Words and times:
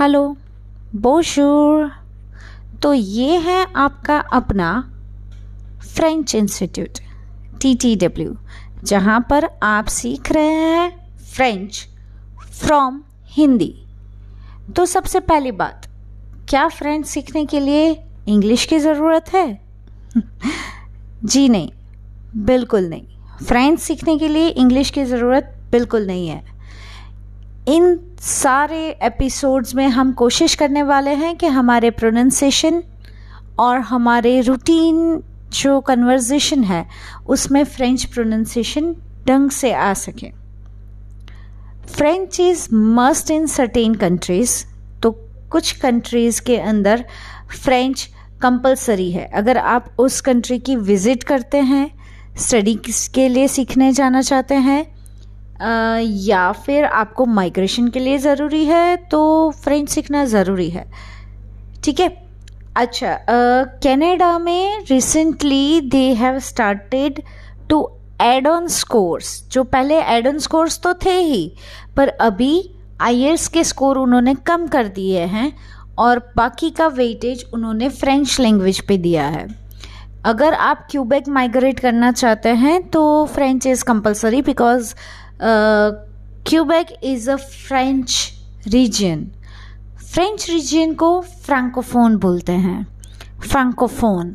Hello 0.00 0.36
बोशूर 0.94 1.90
तो 2.82 2.92
ये 2.94 3.36
है 3.36 3.66
आपका 3.76 4.18
अपना 4.18 4.94
French 5.94 6.34
institute 6.34 6.98
T 7.60 7.74
T 7.74 7.96
W 7.96 8.36
जहाँ 8.84 9.26
पर 9.30 9.48
आप 9.62 9.86
सीख 9.86 10.32
रहे 10.32 10.44
हैं 10.44 11.16
फ्रेंच 11.16 11.88
फ्रॉम 12.52 13.02
हिंदी 13.24 13.74
तो 14.76 14.86
सबसे 14.86 15.20
पहली 15.20 15.50
बात, 15.52 15.86
क्या 16.50 16.68
फ्रेंच 16.68 17.06
सीखने 17.06 17.46
के 17.46 17.60
लिए 17.60 18.04
इंग्लिश 18.28 18.64
की 18.64 18.78
ज़रूरत 18.78 19.24
है? 19.34 19.60
जी 21.24 21.48
नहीं, 21.48 21.70
बिल्कुल 22.36 22.88
नहीं। 22.88 23.06
फ्रेंच 23.46 23.80
सीखने 23.80 24.18
के 24.18 24.28
लिए 24.28 24.48
इंग्लिश 24.48 24.90
की 24.90 25.04
ज़रूरत 25.04 25.54
बिल्कुल 25.72 26.06
नहीं 26.06 26.28
है। 26.28 26.57
इन 27.68 27.98
सारे 28.20 28.78
एपिसोड्स 29.02 29.74
में 29.74 29.86
हम 29.88 30.12
कोशिश 30.12 30.54
करने 30.54 30.82
वाले 30.82 31.10
हैं 31.10 31.36
कि 31.36 31.46
हमारे 31.46 31.90
प्रोनाउंसिएशन 31.90 32.82
और 33.58 33.80
हमारे 33.80 34.40
रूटीन 34.40 35.22
जो 35.52 35.80
कन्वर्जेशन 35.80 36.64
है, 36.64 36.86
उसमें 37.26 37.62
फ्रेंच 37.64 38.04
प्रोनाउंसिएशन 38.04 38.94
ढंग 39.28 39.50
से 39.50 39.72
आ 39.72 39.92
सके। 39.94 40.30
French 41.92 42.40
is 42.40 42.68
must 42.74 43.30
in 43.30 43.46
certain 43.46 43.94
countries 43.94 44.64
तो 45.02 45.10
कुछ 45.50 45.72
कंट्रीज़ 45.72 46.42
के 46.42 46.56
अंदर 46.56 47.04
फ्रेंच 47.54 48.08
कंपलसरी 48.42 49.10
है। 49.12 49.30
अगर 49.34 49.58
आप 49.58 49.94
उस 49.98 50.20
कंट्री 50.20 50.58
की 50.58 50.76
विज़िट 50.76 51.24
करते 51.24 51.58
हैं 51.58 51.90
स्टडी 52.38 52.80
के 53.14 53.28
लिए 53.28 53.48
सीखने 53.48 53.92
जाना 53.92 54.22
चाहते 54.22 54.54
हैं 54.54 54.86
या 55.60 56.50
फिर 56.64 56.84
आपको 56.84 57.24
माइग्रेशन 57.26 57.88
के 57.88 57.98
लिए 57.98 58.18
ज़रूरी 58.18 58.64
है 58.64 58.96
तो 59.10 59.50
फ्रेंच 59.62 59.88
सीखना 59.88 60.24
ज़रूरी 60.26 60.68
है। 60.70 60.84
ठीक 61.84 62.00
है? 62.00 62.08
अच्छा 62.76 63.18
कनाडा 63.82 64.38
में 64.38 64.84
recently 64.90 65.80
they 65.80 66.04
have 66.14 66.38
started 66.40 67.22
to 67.70 67.88
add 68.22 68.46
on 68.48 68.66
scores 68.68 69.42
जो 69.52 69.64
पहले 69.64 70.00
एड 70.02 70.28
ऑन 70.28 70.38
स्कोर्स 70.38 70.78
तो 70.82 70.94
थे 71.04 71.18
ही, 71.20 71.52
पर 71.96 72.08
अभी 72.08 72.70
आई 73.00 73.36
के 73.52 73.64
स्कोर 73.64 73.98
उन्होंने 73.98 74.34
कम 74.46 74.66
कर 74.66 74.88
दिए 74.88 75.24
हैं 75.26 75.52
और 75.98 76.18
बाकी 76.36 76.70
का 76.70 76.86
वेटेज 76.86 77.44
उन्होंने 77.54 77.88
फ्रेंच 77.88 78.38
लैंग्वेज 78.40 78.80
पे 78.80 78.96
दिया 78.98 79.26
है। 79.26 79.46
अगर 80.24 80.54
आप 80.54 80.86
क्यूबेक 80.90 81.28
माइग्रेट 81.28 81.80
करना 81.80 82.10
चाहते 82.12 82.48
हैं 82.48 82.82
तो 82.82 83.02
French 83.26 83.66
is 83.66 83.84
compulsory 83.84 84.42
because 84.42 84.94
Quebec 85.42 86.88
is 87.04 87.30
a 87.30 87.36
French 87.36 88.32
region 88.66 89.26
French 90.12 90.48
region 90.50 90.94
को 90.94 91.20
फ्रेंकोफोन 91.20 92.16
बोलते 92.18 92.52
हैं. 92.52 92.86
फ्रेंकोफोन 93.40 94.30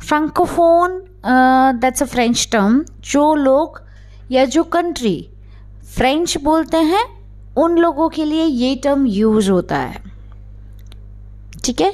फ्रेंकोफोन 0.00 1.02
दैट्स 1.80 2.02
अ 2.02 2.06
फ्रेंच 2.06 2.48
टर्म 2.52 2.84
जो 3.02 3.34
लोग 3.34 3.80
या 4.30 4.44
जो 4.44 4.62
कंट्री 4.64 5.28
फ्रेंच 5.96 6.36
बोलते 6.44 6.76
हैं, 6.76 7.04
उन 7.58 7.76
लोगों 7.78 8.08
के 8.08 8.24
लिए 8.24 8.44
ये 8.44 8.74
टर्म 8.84 9.06
यूज़ 9.06 9.50
होता 9.50 9.76
है. 9.76 10.02
ठीक 11.64 11.80
है? 11.80 11.90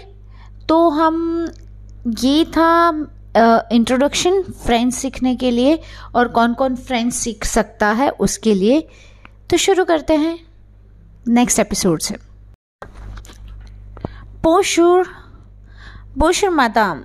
तो 0.69 0.89
हम 0.91 1.47
ये 2.21 2.45
था 2.45 2.91
इंट्रोडक्शन 3.37 4.43
फ्रेंच 4.65 4.93
सीखने 4.95 5.35
के 5.37 5.51
लिए 5.51 5.79
और 6.15 6.29
कौन 6.29 6.55
कौन 6.55 6.77
फ्रेंच 6.77 7.13
सीख 7.13 7.45
सकता 7.45 7.93
है 8.01 8.09
उसके 8.27 8.55
लिए 8.55 8.81
तो 9.51 9.57
शुरू 9.57 9.85
करते 9.85 10.17
हैं 10.17 10.39
नेक्स्ट 11.29 11.59
एपिसोड 11.59 12.01
से 12.01 12.17
पोशुर 14.43 15.09
बोशुर 16.19 16.51
madame 16.51 17.05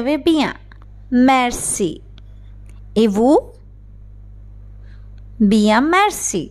vais 0.00 0.16
bien. 0.18 0.54
Merci. 1.12 2.00
Et 2.96 3.06
vous? 3.06 3.38
Bien, 5.38 5.82
merci. 5.82 6.50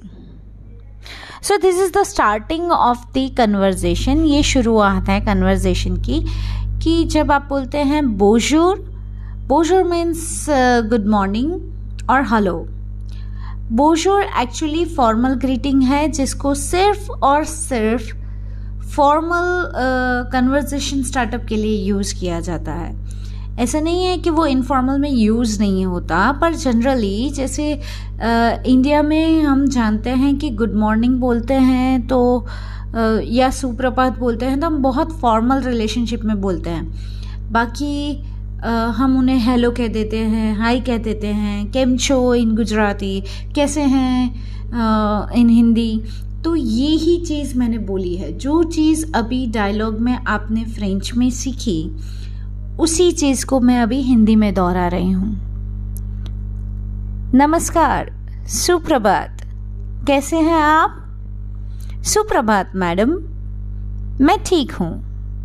so 1.44 1.58
this 1.58 1.80
is 1.82 1.92
the 1.94 2.04
starting 2.04 2.72
of 2.72 3.06
the 3.18 3.30
conversation 3.38 4.26
ये 4.26 4.44
शुरुआत 4.44 5.10
है 5.10 5.20
कन्वर्जेशन 5.26 5.98
की, 5.98 6.20
कि 6.84 7.04
जब 7.06 7.32
आप 7.32 7.46
बोलते 7.50 7.78
हैं 7.78 8.18
बोजूर 8.18 8.80
बोजूर 9.48 9.84
मीन्स 9.84 10.46
गुड 10.90 11.06
मॉर्निंग 11.10 12.10
और 12.10 12.24
हेलो 12.34 12.58
बोजूर 13.72 14.22
एक्चुअली 14.42 14.86
फॉर्मल 14.86 15.34
ग्रीटिंग 15.36 15.82
है, 15.84 16.08
जिसको 16.10 16.54
सिर्फ़ 16.56 17.10
और 17.12 17.44
सिर्फ़ 17.46 18.16
फॉर्मल 18.96 19.72
कन्वर्जेशन 20.34 21.04
स्टार्टअप 21.04 21.46
के 21.50 21.56
लिए 21.56 21.84
यूज़ 21.86 22.14
किया 22.20 22.40
जाता 22.40 22.74
है. 22.74 22.94
ऐसा 23.60 23.80
नहीं 23.80 24.06
है 24.06 24.18
कि 24.18 24.30
वो 24.30 24.46
इनफॉर्मल 24.46 25.00
में 25.00 25.10
यूज़ 25.12 25.60
नहीं 25.60 25.86
होता 25.86 26.32
पर 26.32 26.54
जनरली 26.54 27.30
जैसे 27.30 27.74
आ, 27.74 27.80
इंडिया 28.66 29.02
में 29.02 29.42
हम 29.42 29.68
जानते 29.68 30.10
हैं 30.10 30.36
कि 30.38 30.50
गुड 30.50 30.76
मॉर्निंग 30.76 31.20
बोलते 31.20 31.54
हैं 31.54 32.08
तो 32.08 32.20
आ, 32.40 33.20
या 33.24 33.50
सुप्रभात 33.50 34.20
बोलते 34.20 34.46
हैं 34.46 34.60
तो 34.60 34.68
हम 34.68 34.78
बहुत 34.78 35.20
फॉर्मल 35.20 35.62
रिलेशनशिप 35.62 36.24
में 36.26 36.40
बोलते 36.42 36.70
हैं। 36.70 37.52
बाकी 37.52 38.24
आ, 38.66 38.72
हम 38.92 39.18
उन्हें 39.18 39.40
हेलो 39.40 39.72
कह 39.72 39.88
देते 39.88 40.18
हैं 40.18 40.56
हाय 40.58 40.80
कह 40.80 40.98
देते 40.98 41.28
हैं 41.28 41.72
केम 41.72 41.98
छो 41.98 42.34
इन 42.36 42.56
गुजराती? 42.56 43.22
कैसे 43.56 43.82
हैं? 43.82 45.32
इन 45.38 45.50
हिंदी। 45.50 46.02
तो 46.44 46.56
ये 46.56 46.90
ही 46.96 47.18
चीज़ 47.26 47.58
मैंने 47.58 47.78
बोली 47.78 48.16
है। 48.16 48.32
जो 48.38 48.64
चीज़ 48.64 49.06
अभी 49.16 49.46
डायलॉग 49.48 50.00
में 50.00 50.14
आपने 50.14 50.64
फ्रेंच 50.66 51.12
में 51.14 51.30
सीखी 51.30 51.82
उसी 52.80 53.12
चीज़ 53.12 53.46
को 53.46 53.60
मैं 53.60 53.82
अभी 53.82 54.02
हिंदी 54.02 54.36
में 54.36 54.54
दोहरा 54.54 54.88
रही 54.88 55.12
हूँ। 55.12 55.38
नमस्कार, 57.34 58.12
सुप्रभात। 58.48 59.42
कैसे 60.08 60.38
हैं 60.38 60.62
आप? 60.62 61.04
सुप्रभात, 62.04 62.72
मैडम। 62.76 63.10
मैं 64.26 64.44
ठीक 64.46 64.72
हूँ। 64.72 64.92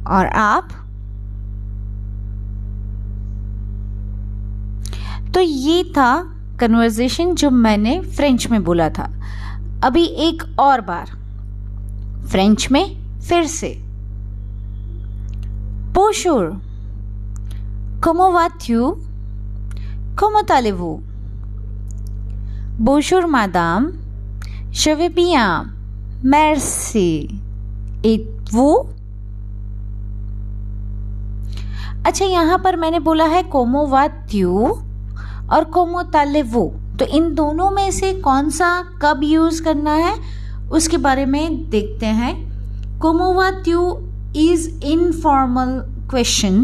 और 0.04 0.26
आप? 0.26 0.68
तो 5.34 5.40
ये 5.40 5.84
था 5.84 6.36
कन्वर्जेशन 6.60 7.34
जो 7.34 7.50
मैंने 7.50 8.00
फ्रेंच 8.00 8.50
में 8.50 8.64
बोला 8.64 8.88
था। 8.88 9.20
अभी 9.84 10.04
एक 10.04 10.60
और 10.60 10.80
बार। 10.80 11.06
फ्रेंच 12.26 12.68
में 12.72 13.18
फिर 13.20 13.44
से। 13.44 13.82
पोशुर 15.94 16.71
Comment 18.02 18.32
vas-tu? 18.32 18.78
Comment 20.16 20.48
allez-vous? 20.48 21.00
Bonjour 22.76 23.28
madame, 23.28 23.92
je 24.72 24.90
vais 24.90 25.08
bien, 25.08 25.70
merci. 26.24 27.28
Et 28.02 28.26
vous? 28.52 28.74
अच्छा 32.06 32.24
यहाँ 32.24 32.58
पर 32.58 32.76
मैंने 32.76 32.98
बोला 33.00 33.24
है 33.24 33.42
कोमो 33.50 33.86
वा 33.86 34.06
त्यू 34.30 34.66
और 35.52 35.64
कोमो 35.74 36.02
ताले 36.12 36.42
वो 36.42 36.66
तो 36.98 37.04
इन 37.16 37.34
दोनों 37.34 37.70
में 37.70 37.90
से 37.92 38.12
कौन 38.20 38.50
सा 38.50 38.70
कब 39.02 39.20
यूज़ 39.24 39.62
करना 39.64 39.94
है 39.96 40.14
उसके 40.72 40.96
बारे 41.06 41.26
में 41.26 41.70
देखते 41.70 42.06
हैं 42.20 42.34
कोमो 43.00 43.32
वा 43.34 43.50
त्यू 43.62 43.90
इज़ 44.50 44.68
इनफॉर्मल 44.92 45.78
क्वेश्चन 46.10 46.62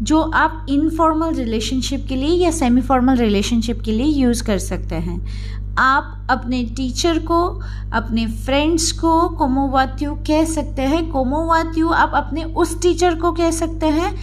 जो 0.00 0.20
आप 0.20 0.66
इनफॉर्मल 0.70 1.34
रिलेशनशिप 1.34 2.04
के 2.08 2.16
लिए 2.16 2.34
या 2.36 2.50
सेमी 2.50 2.80
फॉर्मल 2.80 3.16
रिलेशनशिप 3.16 3.80
के 3.80 3.92
लिए 3.92 4.06
यूज़ 4.16 4.42
कर 4.44 4.58
सकते 4.58 4.94
हैं। 4.96 5.20
आप 5.78 6.26
अपने 6.30 6.62
टीचर 6.76 7.18
को, 7.18 7.40
अपने 7.92 8.26
फ्रेंड्स 8.26 8.90
को, 8.92 9.28
कोमोवात्यु 9.28 10.14
कह 10.26 10.44
सकते 10.44 10.82
हैं। 10.82 11.08
कोमोवात्यु 11.10 11.88
आप 11.94 12.12
अपने 12.14 12.44
उस 12.44 12.80
टीचर 12.82 13.14
को 13.14 13.32
कह 13.32 13.50
सकते 13.50 13.86
हैं 13.88 14.14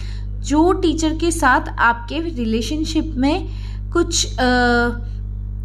जो 0.42 0.72
टीचर 0.72 1.16
के 1.18 1.30
साथ 1.30 1.68
आपके 1.80 2.20
रिलेशनशिप 2.20 3.14
में 3.16 3.46
कुछ 3.92 4.26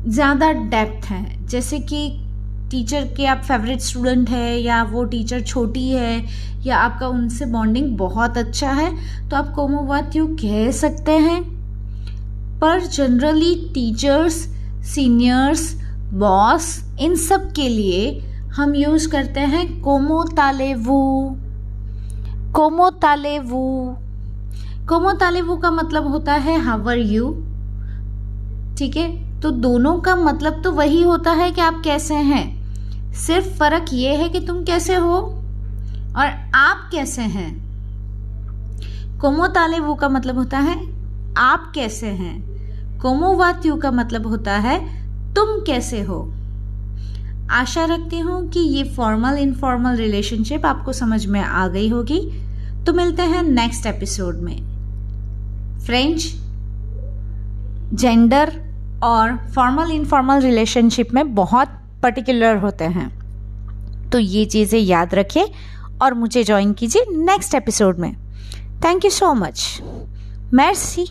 ज़्यादा 0.07 0.51
डेप्थ 0.51 1.05
है। 1.05 1.47
जैसे 1.47 1.79
कि 1.81 2.07
टीचर 2.71 3.07
के 3.17 3.25
आप 3.25 3.41
फेवरेट 3.43 3.79
स्टूडेंट 3.79 4.29
है 4.29 4.59
या 4.59 4.81
वो 4.83 5.03
टीचर 5.03 5.41
छोटी 5.41 5.89
है 5.89 6.23
या 6.65 6.77
आपका 6.77 7.07
उनसे 7.07 7.45
बॉन्डिंग 7.45 7.97
बहुत 7.97 8.37
अच्छा 8.37 8.71
है 8.71 8.89
तो 9.29 9.35
आप 9.35 9.53
कोमोवात 9.53 10.15
यू 10.15 10.27
कह 10.41 10.71
सकते 10.71 11.11
हैं। 11.11 11.41
पर 12.59 12.85
जनरली 12.87 13.55
टीचर्स 13.73 14.33
सीनियर्स 14.85 15.73
बॉस 16.13 16.67
इन 17.01 17.15
सब 17.15 17.51
के 17.51 17.67
लिए 17.69 18.19
हम 18.53 18.75
यूज़ 18.75 19.09
करते 19.09 19.39
हैं 19.39 19.81
कोमो 19.81 20.23
तालेवू 20.37 21.01
कोमो 22.55 22.89
तालेवू 23.01 23.95
कोमो 24.89 25.11
तालेवू 25.11 25.55
का 25.57 25.71
मतलब 25.71 26.07
होता 26.07 26.33
है 26.33 26.59
हावर 26.61 26.97
यू 26.97 27.29
ठीक 28.77 28.97
है? 28.97 29.09
तो 29.41 29.51
दोनों 29.51 29.97
का 29.99 30.15
मतलब 30.15 30.61
तो 30.63 30.71
वही 30.71 31.01
होता 31.03 31.31
है 31.31 31.51
कि 31.51 31.61
आप 31.61 31.81
कैसे 31.83 32.15
हैं। 32.15 32.60
सिर्फ़ 33.13 33.47
फ़र्क 33.47 33.85
ये 33.93 34.15
है 34.15 34.29
कि 34.29 34.39
तुम 34.39 34.63
कैसे 34.63 34.95
हो 34.95 35.15
और 36.17 36.51
आप 36.55 36.89
कैसे 36.91 37.21
हैं। 37.21 37.71
कोमो 39.19 39.47
ताले 39.47 39.79
वो 39.79 39.95
का 39.95 40.09
मतलब 40.09 40.37
होता 40.37 40.57
है, 40.57 40.75
आप 41.37 41.71
कैसे 41.75 42.07
हैं। 42.07 42.51
कोमोवात्यु 42.99 43.75
का 43.75 43.91
मतलब 43.91 44.27
होता 44.27 44.53
है, 44.53 44.79
तुम 45.33 45.47
कैसे 45.47 46.01
हो। 46.01 46.33
आशा 47.51 47.85
रखती 47.85 48.19
हूँ 48.19 48.49
कि 48.49 48.59
ये 48.59 48.83
फॉर्मल 48.83 49.37
इनफॉर्मल 49.37 49.95
रिलेशनशिप 49.95 50.65
आपको 50.65 50.93
समझ 50.93 51.25
में 51.25 51.41
आ 51.41 51.67
गई 51.67 51.89
होगी। 51.89 52.19
तो 52.85 52.93
मिलते 52.93 53.21
हैं 53.21 53.43
नेक्स्ट 53.43 53.85
एपिसोड 53.85 54.37
में। 54.37 54.57
फ्रेंच 55.79 56.23
जेंडर 57.93 58.61
और 59.03 59.37
फॉर्मल 59.55 59.91
इनफॉर्मल 59.91 60.41
रिलेशनशिप 60.41 61.07
में 61.13 61.35
बहुत 61.35 61.67
पर्टिकुलर 62.03 62.57
होते 62.57 62.85
हैं। 62.85 63.09
तो 64.09 64.19
ये 64.19 64.45
चीज़ें 64.45 64.79
याद 64.79 65.15
रखें 65.15 65.43
और 66.01 66.13
मुझे 66.13 66.43
ज्वाइन 66.43 66.73
कीजिए 66.73 67.05
नेक्स्ट 67.09 67.55
एपिसोड 67.55 67.99
में। 67.99 68.13
Thank 68.83 69.05
you 69.05 69.11
so 69.11 69.33
much 69.33 69.79
मैर्सी 70.53 71.05